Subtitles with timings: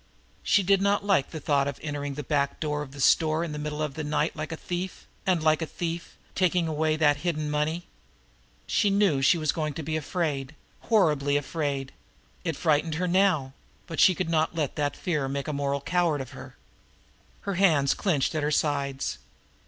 [0.41, 3.51] She did not like the thought of entering the back door of a store in
[3.51, 7.17] the middle of the night like a thief, and, like a thief, taking away that
[7.17, 7.85] hidden money.
[8.65, 10.55] She knew she was going to be afraid,
[10.89, 11.91] horribly afraid
[12.43, 13.53] it frightened her now
[13.85, 16.57] but she could not let that fear make a moral coward of her.
[17.41, 19.19] Her hands clenched at her sides.